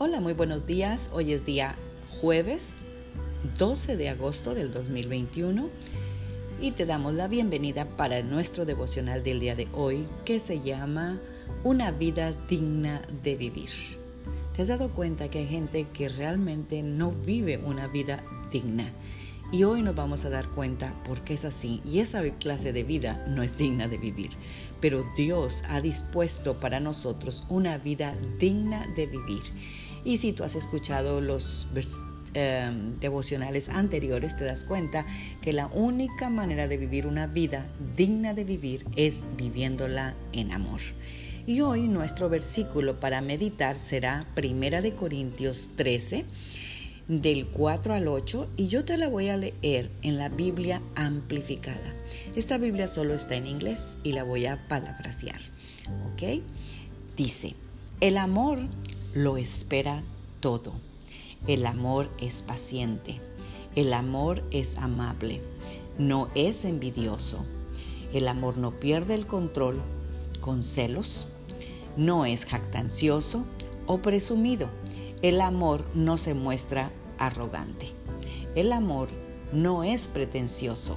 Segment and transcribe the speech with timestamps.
[0.00, 1.10] Hola, muy buenos días.
[1.12, 1.74] Hoy es día
[2.20, 2.74] jueves
[3.58, 5.68] 12 de agosto del 2021
[6.60, 11.18] y te damos la bienvenida para nuestro devocional del día de hoy que se llama
[11.64, 13.70] Una vida digna de vivir.
[14.54, 18.22] ¿Te has dado cuenta que hay gente que realmente no vive una vida
[18.52, 18.92] digna?
[19.50, 21.80] Y hoy nos vamos a dar cuenta por qué es así.
[21.84, 24.30] Y esa clase de vida no es digna de vivir.
[24.80, 29.42] Pero Dios ha dispuesto para nosotros una vida digna de vivir.
[30.04, 31.66] Y si tú has escuchado los
[32.34, 35.06] em, devocionales anteriores, te das cuenta
[35.42, 37.66] que la única manera de vivir una vida
[37.96, 40.80] digna de vivir es viviéndola en amor.
[41.46, 46.26] Y hoy nuestro versículo para meditar será Primera de Corintios 13
[47.08, 51.94] del 4 al 8 y yo te la voy a leer en la Biblia amplificada.
[52.36, 55.40] Esta Biblia solo está en inglés y la voy a parafrasear.
[56.12, 56.42] ¿Ok?
[57.16, 57.54] Dice,
[58.00, 58.58] el amor
[59.18, 60.04] lo espera
[60.38, 60.74] todo.
[61.48, 63.20] El amor es paciente.
[63.74, 65.42] El amor es amable.
[65.98, 67.44] No es envidioso.
[68.12, 69.82] El amor no pierde el control
[70.40, 71.26] con celos.
[71.96, 73.44] No es jactancioso
[73.88, 74.68] o presumido.
[75.20, 77.88] El amor no se muestra arrogante.
[78.54, 79.08] El amor
[79.52, 80.96] no es pretencioso,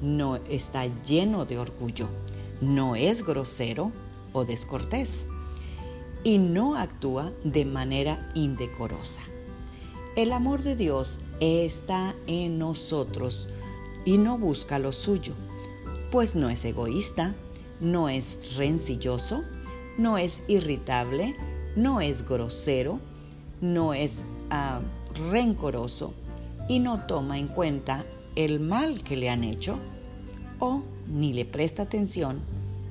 [0.00, 2.08] no está lleno de orgullo,
[2.60, 3.92] no es grosero
[4.32, 5.28] o descortés
[6.24, 9.20] y no actúa de manera indecorosa.
[10.16, 13.48] El amor de Dios está en nosotros
[14.04, 15.34] y no busca lo suyo,
[16.10, 17.34] pues no es egoísta,
[17.80, 19.44] no es rencilloso,
[19.98, 21.36] no es irritable,
[21.76, 23.00] no es grosero,
[23.60, 24.80] no es ah,
[25.30, 26.14] rencoroso
[26.68, 28.04] y no toma en cuenta
[28.36, 29.78] el mal que le han hecho
[30.58, 32.40] o ni le presta atención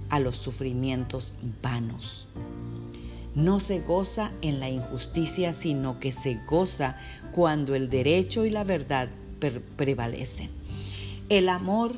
[0.10, 2.28] a los sufrimientos vanos.
[3.36, 6.98] No se goza en la injusticia, sino que se goza
[7.32, 9.10] cuando el derecho y la verdad
[9.76, 10.52] prevalecen.
[11.30, 11.96] El amor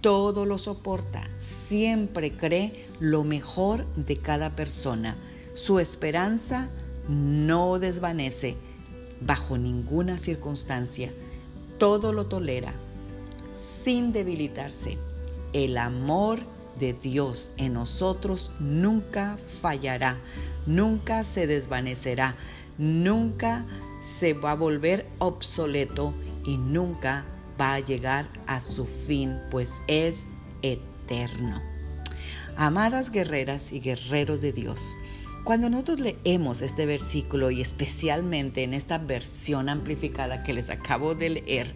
[0.00, 5.16] todo lo soporta, siempre cree lo mejor de cada persona.
[5.54, 6.70] Su esperanza
[7.08, 8.56] no desvanece
[9.20, 11.12] bajo ninguna circunstancia.
[11.78, 12.74] Todo lo tolera
[13.52, 14.96] sin debilitarse.
[15.52, 16.40] El amor
[16.80, 20.18] de Dios en nosotros nunca fallará,
[20.66, 22.36] nunca se desvanecerá,
[22.78, 23.64] nunca
[24.02, 26.14] se va a volver obsoleto
[26.44, 27.24] y nunca
[27.60, 30.26] va a llegar a su fin, pues es
[30.62, 31.62] eterno.
[32.56, 34.80] Amadas guerreras y guerreros de Dios,
[35.44, 41.30] cuando nosotros leemos este versículo y especialmente en esta versión amplificada que les acabo de
[41.30, 41.74] leer,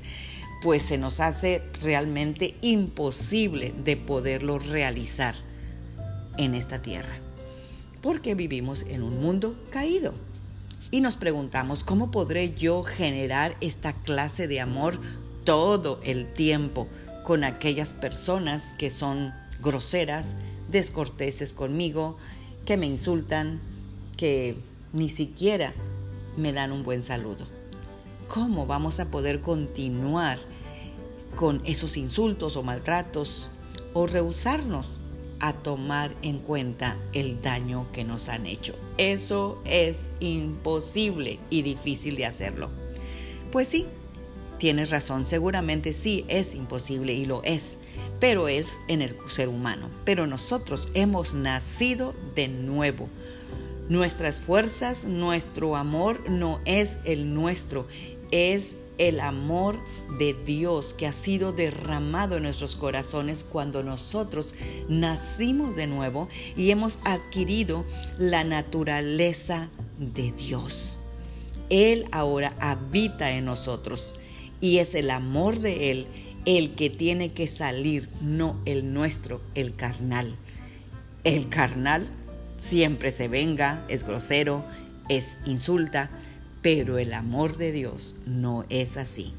[0.65, 5.35] pues se nos hace realmente imposible de poderlo realizar
[6.39, 7.19] en esta tierra,
[8.01, 10.15] porque vivimos en un mundo caído.
[10.91, 14.99] Y nos preguntamos, ¿cómo podré yo generar esta clase de amor
[15.45, 16.89] todo el tiempo
[17.25, 20.35] con aquellas personas que son groseras,
[20.71, 22.17] descorteses conmigo,
[22.65, 23.61] que me insultan,
[24.17, 24.57] que
[24.95, 25.75] ni siquiera
[26.39, 27.47] me dan un buen saludo.
[28.29, 30.39] ¿Cómo vamos a poder continuar
[31.37, 33.49] con esos insultos o maltratos
[33.93, 35.01] o rehusarnos
[35.41, 38.75] a tomar en cuenta el daño que nos han hecho?
[38.99, 42.71] Eso es imposible y difícil de hacerlo.
[43.53, 43.87] Pues sí,
[44.59, 47.79] tienes razón, seguramente sí es imposible y lo es
[48.21, 49.91] pero es en el ser humano.
[50.05, 53.09] Pero nosotros hemos nacido de nuevo.
[53.89, 57.87] Nuestras fuerzas, nuestro amor no es el nuestro,
[58.35, 59.79] es el amor
[60.19, 64.57] de Dios que ha sido derramado en nuestros corazones cuando nosotros
[64.89, 67.85] nacimos de nuevo y hemos adquirido
[68.19, 69.69] la naturaleza
[69.99, 70.99] de Dios.
[71.71, 74.15] Él ahora habita en nosotros
[74.61, 76.07] y es el amor de Él
[76.45, 80.37] el que tiene que salir, no el nuestro, el carnal.
[81.23, 82.11] El carnal
[82.59, 84.65] siempre se venga, es grosero,
[85.09, 86.11] es insulta,
[86.65, 89.35] pero el amor de Dios no es así.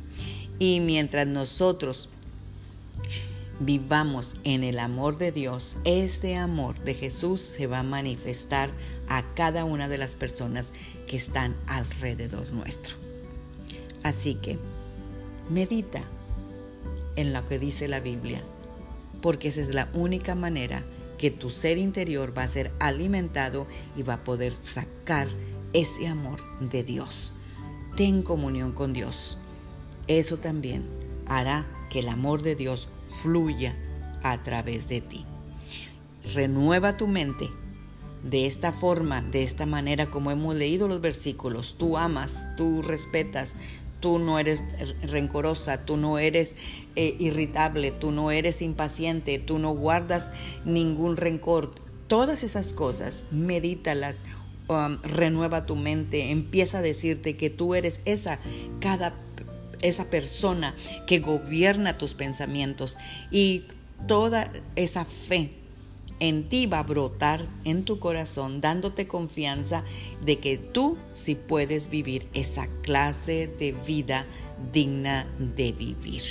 [0.60, 2.08] Y mientras nosotros
[3.60, 8.70] vivamos en el amor de Dios, este amor de Jesús se va a manifestar
[9.10, 10.68] a cada una de las personas
[11.08, 12.96] que están alrededor nuestro.
[14.04, 14.60] Así que
[15.50, 16.04] medita
[17.16, 18.44] en lo que dice la Biblia,
[19.24, 20.84] porque esa es la única manera
[21.18, 23.66] que tu ser interior va a ser alimentado
[23.98, 25.28] y va a poder sacar
[25.76, 27.34] ese amor de Dios.
[27.98, 29.38] Ten comunión con Dios.
[30.08, 30.86] Eso también
[31.28, 32.88] hará que el amor de Dios
[33.22, 33.76] fluya
[34.24, 35.26] a través de ti.
[36.34, 37.50] Renueva tu mente,
[38.24, 43.58] de esta forma, de esta manera como hemos leído los versículos, tú amas, tú respetas,
[44.00, 44.62] tú no eres
[45.02, 46.56] rencorosa, tú no eres
[46.96, 50.32] eh, irritable, tú no eres impaciente, tú no guardas
[50.64, 51.76] ningún rencor.
[52.08, 54.24] Todas esas cosas, medítalas,
[54.68, 58.40] um, renueva tu mente, empieza a decirte que tú eres esa,
[58.80, 59.14] cada
[59.82, 60.76] esa persona
[61.06, 62.98] que gobierna tus pensamientos
[63.32, 63.64] y
[64.08, 65.52] toda esa fe
[66.20, 69.84] en ti va a brotar en tu corazón, dándote confianza
[70.24, 74.26] de que tú sí puedes vivir esa clase de vida
[74.72, 76.24] digna de vivir.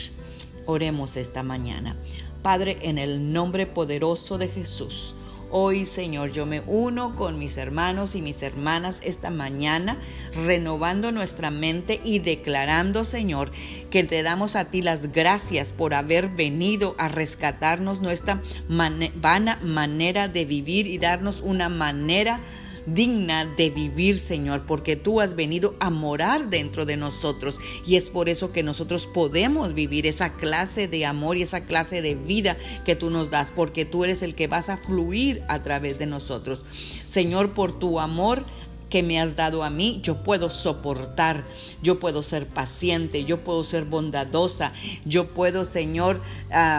[0.67, 1.97] Oremos esta mañana.
[2.43, 5.15] Padre, en el nombre poderoso de Jesús,
[5.51, 9.99] Hoy, Señor, yo me uno con mis hermanos y mis hermanas esta mañana,
[10.45, 13.53] renovando nuestra mente y declarando, Señor,
[13.91, 20.29] que te damos a ti las gracias por haber venido a rescatarnos nuestra vana manera
[20.29, 22.41] de vivir y darnos una manera
[22.87, 28.11] digna de vivir, Señor, porque tú has venido a morar dentro de nosotros y es
[28.11, 32.57] por eso que nosotros podemos vivir esa clase de amor y esa clase de vida
[32.85, 36.07] que tú nos das, porque tú eres el que vas a fluir a través de
[36.07, 36.65] nosotros.
[37.09, 38.45] Señor, por tu amor
[38.95, 41.43] que me has dado a mí, yo puedo soportar,
[41.83, 44.73] yo puedo ser paciente, yo puedo ser bondadosa,
[45.05, 46.21] yo puedo, Señor,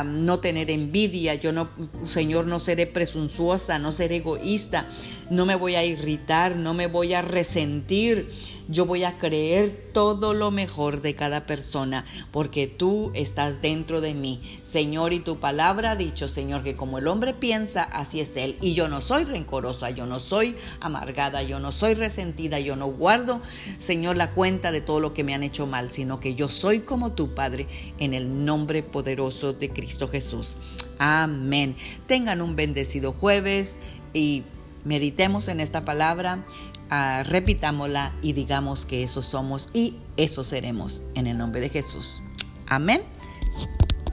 [0.06, 1.68] no tener envidia, yo no,
[2.06, 4.88] Señor, no seré presuntuosa, no seré egoísta,
[5.30, 8.30] no me voy a irritar, no me voy a resentir.
[8.68, 14.14] Yo voy a creer todo lo mejor de cada persona porque tú estás dentro de
[14.14, 14.60] mí.
[14.64, 18.58] Señor, y tu palabra ha dicho, Señor, que como el hombre piensa, así es él.
[18.62, 22.88] Y yo no soy rencorosa, yo no soy amargada, yo no soy resentida, yo no
[22.88, 23.42] guardo,
[23.78, 26.80] Señor, la cuenta de todo lo que me han hecho mal, sino que yo soy
[26.80, 27.68] como tu Padre
[28.00, 30.58] en el nombre poderoso de Cristo Jesús.
[30.98, 31.76] Amén.
[32.08, 33.78] Tengan un bendecido jueves
[34.14, 34.44] y
[34.86, 36.46] meditemos en esta palabra,
[36.90, 42.22] Ah, repitámosla y digamos que eso somos y eso seremos en el nombre de Jesús.
[42.68, 43.02] Amén.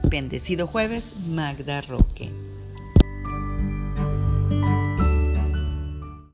[0.09, 2.31] Bendecido jueves, Magda Roque.